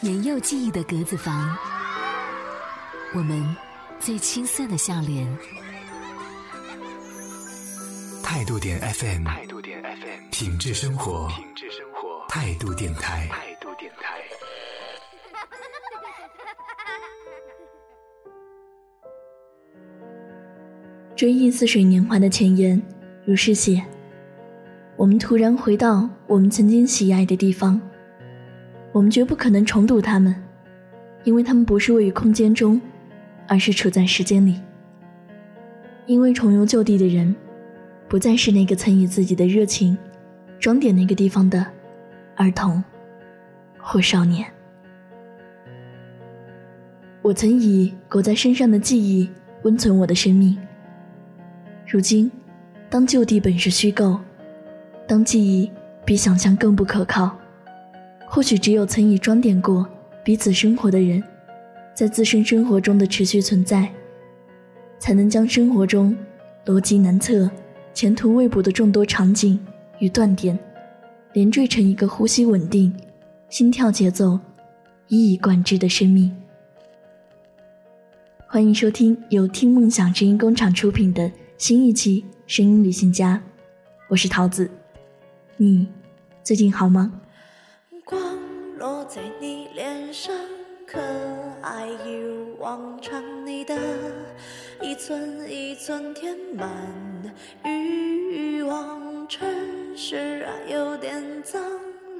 [0.00, 1.56] 年幼记忆的格子房，
[3.12, 3.44] 我们
[3.98, 5.26] 最青涩的笑脸。
[8.22, 14.20] 态度点 FM，态度点 FM，品质生活，品质生活，态度电台，态度电台。
[21.16, 22.80] 追忆似水年华的前言，
[23.26, 23.84] 如是写。
[24.96, 27.80] 我们突然回到我们曾经喜爱的地方，
[28.92, 30.34] 我们绝不可能重读它们，
[31.24, 32.80] 因为它们不是位于空间中，
[33.46, 34.60] 而是处在时间里。
[36.06, 37.34] 因为重游旧地的人，
[38.08, 39.96] 不再是那个曾以自己的热情
[40.58, 41.64] 装点那个地方的
[42.34, 42.82] 儿童
[43.78, 44.44] 或少年。
[47.22, 49.30] 我曾以裹在身上的记忆
[49.62, 50.58] 温存我的生命，
[51.86, 52.28] 如今，
[52.88, 54.18] 当旧地本是虚构。
[55.06, 55.70] 当记忆
[56.04, 57.36] 比想象更不可靠，
[58.32, 59.84] 或许只有曾以装点过
[60.22, 61.20] 彼此生活的人，
[61.92, 63.92] 在自身生活中的持续存在，
[65.00, 66.16] 才能将生活中
[66.64, 67.50] 逻辑难测、
[67.92, 69.58] 前途未卜的众多场景
[69.98, 70.56] 与断点，
[71.32, 72.94] 连缀成一个呼吸稳定、
[73.48, 74.38] 心跳节奏
[75.08, 76.32] 一以贯之的生命。
[78.46, 81.28] 欢迎收听由听梦想声音工厂出品的
[81.58, 83.34] 新一期《声音旅行家》，
[84.06, 84.70] 我是桃子。
[85.56, 85.88] 你
[86.44, 87.19] 最近好吗？
[88.80, 90.34] 落在你脸上，
[90.86, 90.98] 可
[91.60, 93.22] 爱一如往常。
[93.44, 93.76] 你的
[94.80, 96.66] 一寸一寸填满
[97.62, 99.46] 欲望，城
[99.94, 101.62] 市啊有点脏，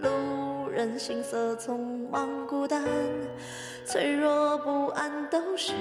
[0.03, 2.85] 路人行色匆忙，孤单、
[3.87, 5.73] 脆弱、不安都是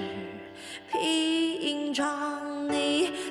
[0.94, 2.70] 平常。
[2.70, 3.12] 你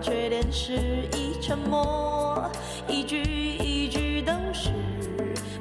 [0.00, 0.72] 缺点是
[1.16, 2.50] 一沉默，
[2.88, 4.70] 一句一句都是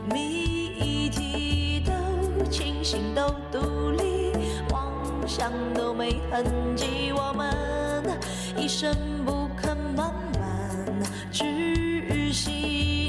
[0.10, 4.32] 谜题，都清醒，都独立，
[4.72, 6.46] 妄想都没痕
[6.76, 8.18] 迹，我们
[8.56, 8.96] 一生
[9.26, 10.86] 不肯慢慢
[11.34, 12.50] 窒息。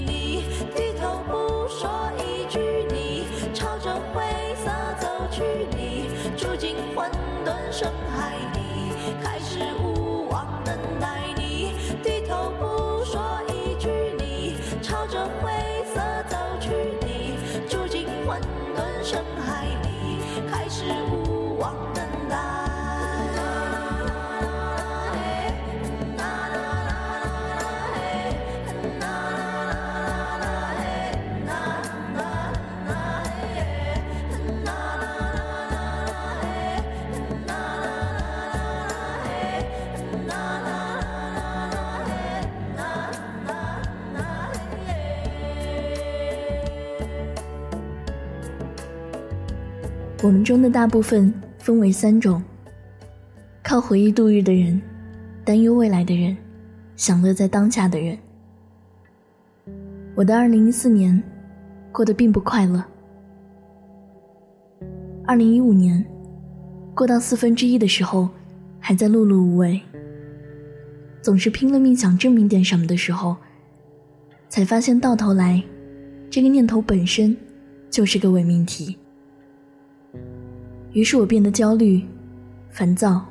[0.05, 2.59] 你低头不说一句，
[2.91, 3.25] 你
[3.55, 4.23] 朝着灰
[4.57, 5.45] 色走去，
[5.77, 7.09] 你住进混
[7.45, 8.37] 沌深海
[50.23, 52.43] 我们中的大部分分为三种：
[53.63, 54.79] 靠回忆度日的人，
[55.47, 56.37] 担忧未来的人，
[56.95, 58.19] 享乐在当下的人。
[60.15, 61.23] 我的二零一四年
[61.91, 62.85] 过得并不快乐。
[65.25, 66.05] 二零一五年
[66.95, 68.29] 过到四分之一的时候，
[68.79, 69.81] 还在碌碌无为，
[71.23, 73.35] 总是拼了命想证明点什么的时候，
[74.51, 75.63] 才发现到头来，
[76.29, 77.35] 这个念头本身
[77.89, 78.99] 就是个伪命题。
[80.93, 82.03] 于是我变得焦虑、
[82.69, 83.25] 烦躁。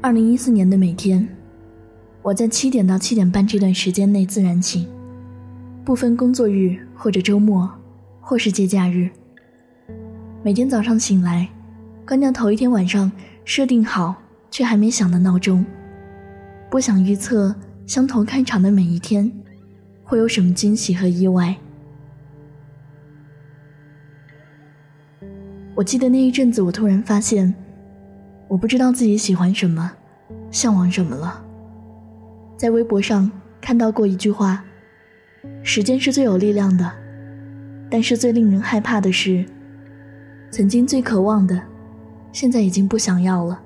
[0.00, 1.26] 二零一四年的每天，
[2.22, 4.86] 我在七点到七点半这段时间内自然醒，
[5.84, 7.68] 不分工作日或者周末，
[8.20, 9.10] 或是节假日。
[10.44, 11.48] 每天早上醒来，
[12.06, 13.10] 关掉头一天晚上
[13.44, 14.14] 设定好
[14.52, 15.66] 却还没响的闹钟，
[16.70, 17.52] 不想预测
[17.86, 19.32] 相同开场的每一天
[20.04, 21.56] 会有什么惊喜和意外。
[25.76, 27.52] 我记得那一阵子，我突然发现，
[28.46, 29.90] 我不知道自己喜欢什么，
[30.48, 31.44] 向往什么了。
[32.56, 33.28] 在微博上
[33.60, 34.64] 看到过一句话
[35.64, 36.88] ：“时间是最有力量的，
[37.90, 39.44] 但是最令人害怕的是，
[40.48, 41.60] 曾经最渴望的，
[42.30, 43.60] 现在已经不想要了。”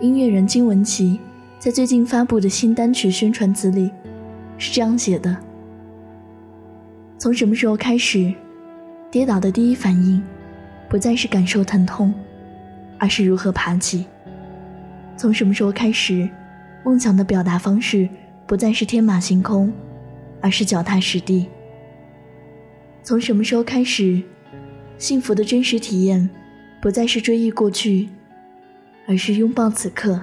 [0.00, 1.18] 音乐人金玟岐
[1.58, 3.90] 在最近发布的新单曲宣传词里
[4.58, 5.34] 是这样写的
[7.16, 8.34] ：“从什么时候开始，
[9.10, 10.22] 跌倒的第一反应
[10.88, 12.12] 不再是感受疼痛，
[12.98, 14.06] 而是如何爬起？
[15.16, 16.28] 从什么时候开始，
[16.84, 18.08] 梦想的表达方式
[18.46, 19.72] 不再是天马行空，
[20.40, 21.48] 而是脚踏实地？
[23.02, 24.22] 从什么时候开始，
[24.98, 26.28] 幸福的真实体验
[26.80, 28.08] 不再是追忆过去？”
[29.08, 30.20] 而是拥抱此刻，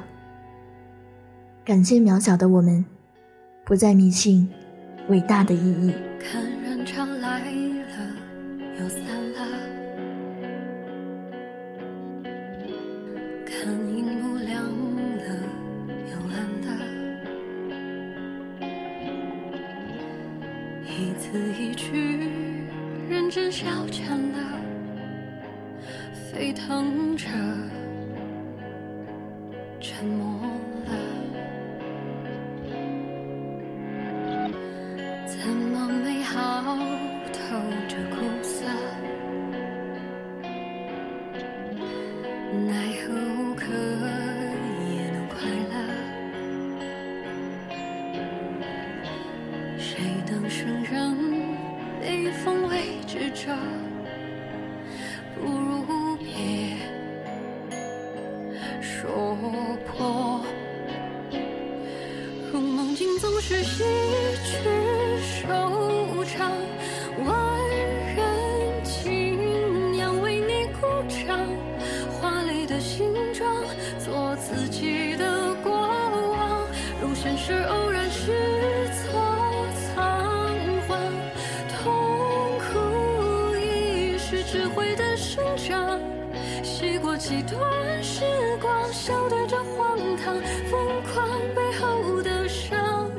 [1.63, 2.85] 感谢渺小的我们，
[3.65, 4.47] 不再迷信
[5.09, 5.91] 伟大的意义。
[27.15, 27.27] 着。
[29.79, 30.54] 沉默
[58.85, 59.09] 说
[59.87, 60.39] 破，
[62.53, 63.83] 如梦境总是喜
[64.43, 64.59] 剧
[65.21, 66.51] 收场，
[67.25, 67.35] 万
[68.15, 71.39] 人景仰为你鼓掌，
[72.11, 73.63] 华丽的形状
[73.97, 76.67] 做自己的过往，
[77.01, 78.31] 如现实偶然失
[78.93, 79.19] 措
[79.95, 80.53] 仓
[80.87, 80.99] 皇，
[81.73, 81.91] 痛
[82.59, 85.99] 苦已是智慧的生长。
[86.63, 88.23] 洗过几段时
[88.61, 90.35] 光，笑对着荒唐，
[90.69, 93.09] 疯狂背后的伤，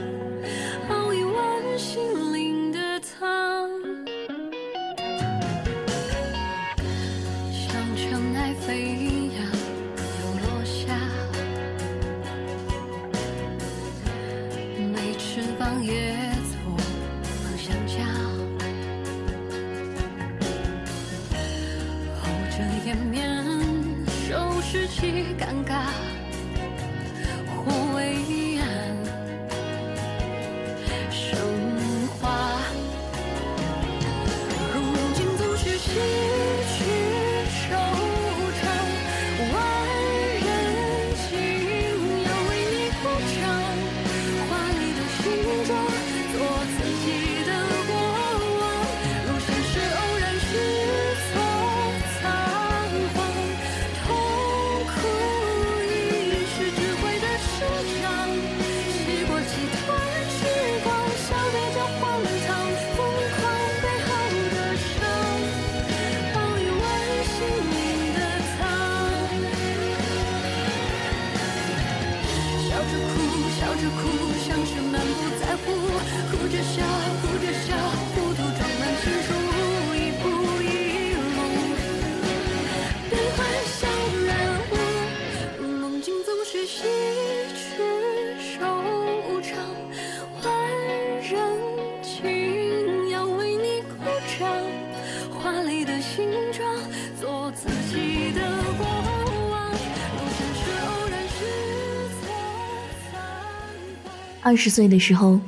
[104.46, 105.40] 二十岁的时候，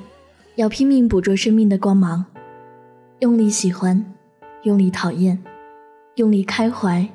[0.56, 2.26] 要拼命捕捉生命的光芒，
[3.20, 4.04] 用力喜欢，
[4.64, 5.38] 用力讨厌，
[6.16, 7.08] 用力开怀，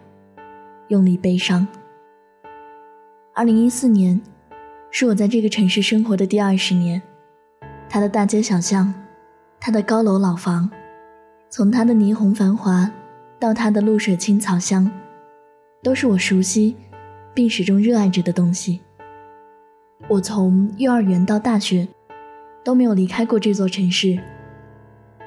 [0.88, 1.68] 用力悲伤。
[3.36, 4.22] 二零一四年，
[4.92, 7.02] 是我在这个城市生活的第二十年。
[7.90, 8.94] 它的大街小巷，
[9.60, 10.72] 它的高楼老房，
[11.50, 12.90] 从它的霓虹繁华，
[13.38, 14.90] 到它的露水青草香，
[15.84, 16.78] 都是我熟悉
[17.34, 18.80] 并始终热爱着的东西。
[20.10, 21.88] 我从幼儿园到大学，
[22.64, 24.20] 都没有离开过这座城市。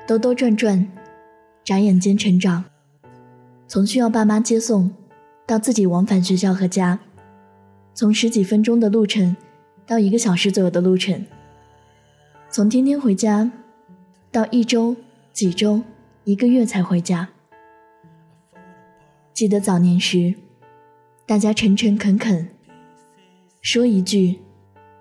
[0.06, 0.86] 兜兜转转，
[1.64, 2.64] 眨眼间成长，
[3.66, 4.92] 从需要爸妈接送，
[5.46, 7.00] 到自己往返学校和家，
[7.94, 9.34] 从十几分钟的路程，
[9.86, 11.24] 到一个小时左右的路程，
[12.50, 13.50] 从天天回家，
[14.30, 14.94] 到一周、
[15.32, 15.82] 几周、
[16.24, 17.30] 一个月才回家。
[19.32, 20.34] 记得早年时，
[21.26, 22.48] 大家诚诚恳恳，
[23.60, 24.38] 说一句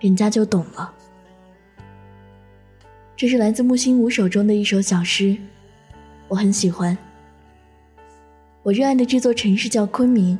[0.00, 0.92] 人家就懂了。
[3.14, 5.36] 这是来自木心舞手中的一首小诗，
[6.26, 6.96] 我很喜欢。
[8.62, 10.38] 我热爱的这座城市叫昆明，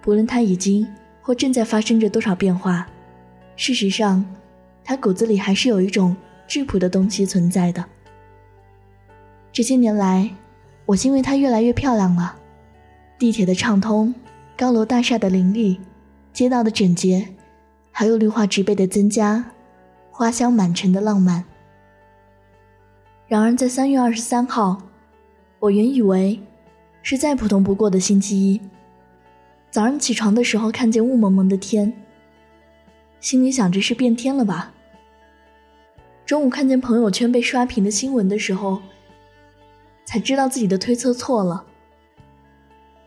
[0.00, 0.86] 不论它已经
[1.20, 2.86] 或正在发生着多少变化，
[3.56, 4.24] 事实上，
[4.82, 6.16] 它骨子里还是有一种
[6.48, 7.84] 质朴的东西存在的。
[9.52, 10.30] 这些年来，
[10.86, 12.36] 我欣慰它越来越漂亮了，
[13.18, 14.14] 地铁的畅通，
[14.56, 15.78] 高楼大厦的林立，
[16.32, 17.28] 街道的整洁，
[17.92, 19.52] 还有绿化植被的增加，
[20.10, 21.44] 花香满城的浪漫。
[23.28, 24.82] 然而，在三月二十三号，
[25.60, 26.40] 我原以为。
[27.04, 28.60] 是再普通不过的星期一。
[29.72, 31.92] 早上起床的时候，看见雾蒙蒙的天，
[33.18, 34.72] 心里想着是变天了吧。
[36.24, 38.80] 中午看见朋友圈被刷屏的新闻的时候，
[40.04, 41.64] 才知道自己的推测错了。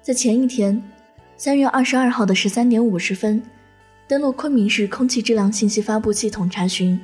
[0.02, 0.84] 在前一天，
[1.38, 3.42] 三月二十二号的十三点五十分，
[4.08, 7.00] 登录昆明市空气质量信息发布系统查询，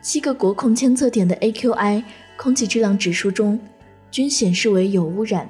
[0.00, 2.02] 七个国控监测点的 AQI
[2.38, 3.60] 空气质量指数中，
[4.10, 5.46] 均显示为有污染。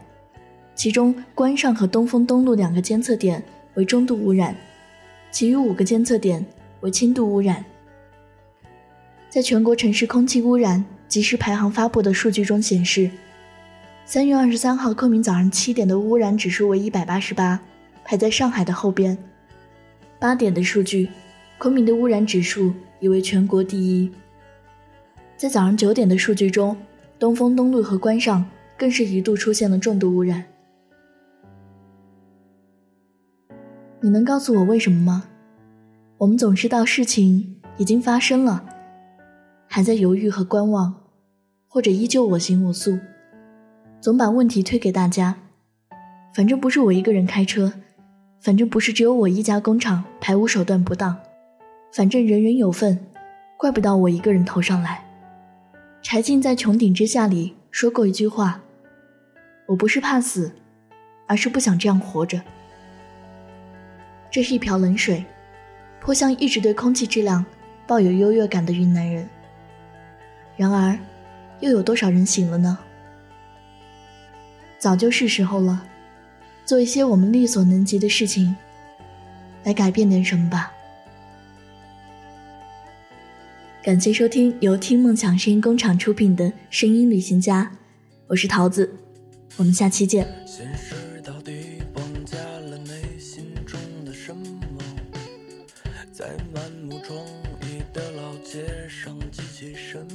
[0.74, 3.40] 其中，关上和东风东路两个监测点
[3.74, 4.56] 为中度污染，
[5.30, 6.44] 其余五个监测点
[6.80, 7.64] 为轻度污染。
[9.28, 13.08] 在全国城市空气污染及时排行发布的数据中显示，
[14.04, 17.60] 三月二十三号昆明早上七点的污染指数为一百八十八，
[18.04, 19.16] 排在上海的后边。
[20.22, 21.10] 八点的数据，
[21.58, 24.08] 昆明的污染指数已为全国第一。
[25.36, 26.76] 在早上九点的数据中，
[27.18, 28.48] 东风东路和关上
[28.78, 30.44] 更是一度出现了重度污染。
[34.00, 35.24] 你能告诉我为什么吗？
[36.18, 38.64] 我们总是到事情已经发生了，
[39.66, 40.94] 还在犹豫和观望，
[41.66, 42.96] 或者依旧我行我素，
[44.00, 45.34] 总把问题推给大家。
[46.32, 47.72] 反正不是我一个人开车，
[48.42, 51.16] 反正不是只有我一家工厂排污手段不当，
[51.92, 52.98] 反正人人有份，
[53.56, 55.04] 怪不到我一个人头上来。
[56.02, 58.60] 柴静在《穹顶之下》里说过一句话
[59.66, 60.52] ：“我不是怕死，
[61.28, 62.42] 而是不想这样活着。”
[64.28, 65.24] 这是一瓢冷水，
[66.00, 67.46] 泼向一直对空气质量
[67.86, 69.28] 抱有优越感的云南人。
[70.56, 70.98] 然而，
[71.60, 72.76] 又有多少人醒了呢？
[74.80, 75.86] 早就是时候了，
[76.64, 78.54] 做一些我们力所能及的事情，
[79.64, 80.72] 来改变点什么吧。
[83.82, 87.70] 感谢收听由听梦想声音工厂出品的《声音旅行家》，
[88.28, 88.94] 我是桃子，
[89.56, 90.26] 我们下期见。
[96.12, 97.18] 在满目疮
[97.60, 100.06] 痍的老街上，机器声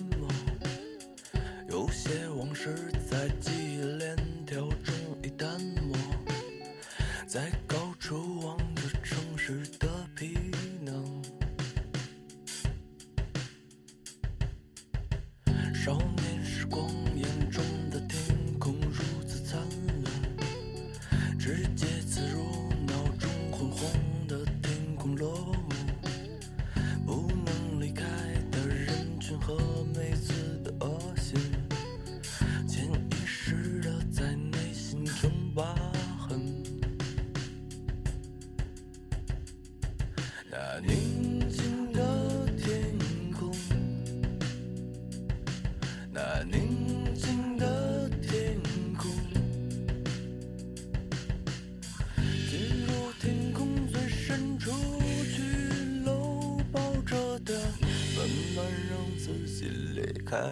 [60.37, 60.43] 开。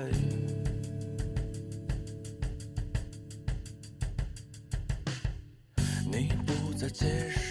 [6.12, 7.45] 你不再解释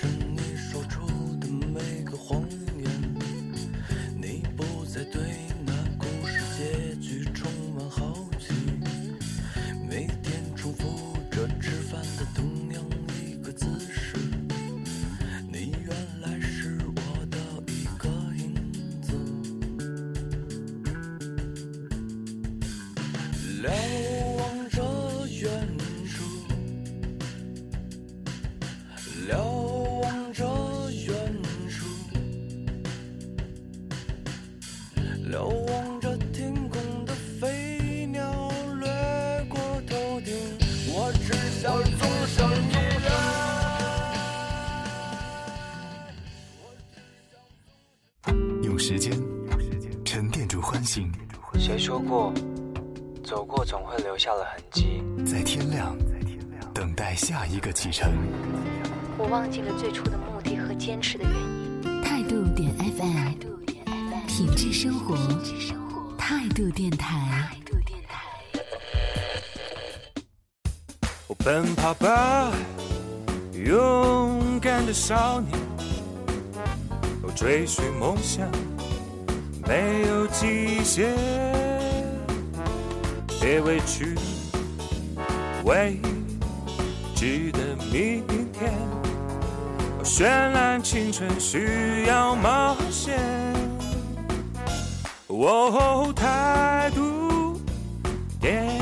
[23.65, 23.73] 瞭
[24.37, 24.83] 望着
[25.41, 25.51] 远
[26.07, 26.23] 处，
[29.27, 29.43] 瞭
[30.03, 30.45] 望着
[30.91, 31.17] 远
[31.71, 31.87] 处，
[35.31, 38.87] 瞭望着天空的飞鸟掠
[39.49, 40.35] 过头顶，
[40.89, 43.09] 我只想纵身一跃。
[48.77, 49.11] 时间，
[50.05, 51.11] 沉淀住欢欣，
[51.59, 52.35] 谁说过，
[53.25, 55.03] 走过总会留下了痕迹？
[55.25, 55.97] 在天亮，
[56.75, 58.13] 等待下一个启程。
[59.17, 62.03] 我忘记了最初的目的和坚持的原因。
[62.03, 63.33] 态度点 FM，
[64.29, 65.17] 品质生活，
[66.19, 67.51] 态度电台。
[71.27, 72.53] 我奔跑吧，
[73.55, 75.59] 勇敢的少年，
[77.23, 78.47] 我追寻梦想，
[79.67, 81.54] 没有极限。
[83.45, 84.15] 别委屈，
[85.67, 86.01] 未
[87.15, 88.25] 知的明
[88.55, 88.73] 天，
[90.03, 93.21] 绚烂青春需要冒险。
[95.27, 97.61] 哦，态度
[98.41, 98.74] 点。